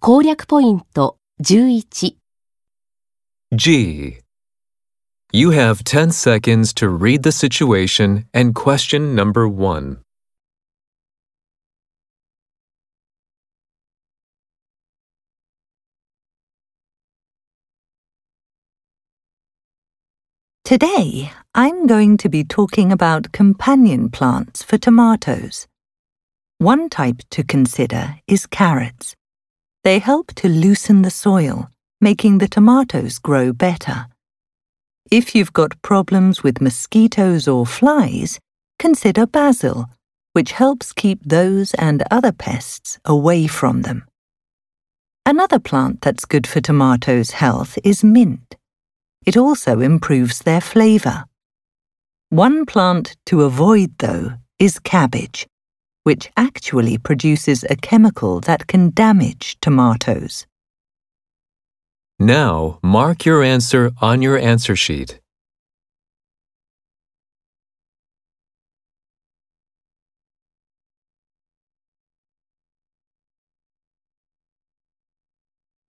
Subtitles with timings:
[0.00, 2.16] 攻略ポイント11
[3.56, 4.18] G.
[5.32, 9.98] You have 10 seconds to read the situation and question number 1.
[20.64, 25.66] Today, I'm going to be talking about companion plants for tomatoes.
[26.58, 29.14] One type to consider is carrots.
[29.83, 31.69] They help to loosen the soil,
[32.01, 34.07] making the tomatoes grow better.
[35.09, 38.39] If you've got problems with mosquitoes or flies,
[38.77, 39.89] consider basil,
[40.33, 44.03] which helps keep those and other pests away from them.
[45.25, 48.55] Another plant that's good for tomatoes' health is mint.
[49.25, 51.25] It also improves their flavour.
[52.29, 55.47] One plant to avoid, though, is cabbage,
[56.09, 60.47] which actually produces a chemical that can damage tomatoes.
[62.17, 65.19] Now, mark your answer on your answer sheet.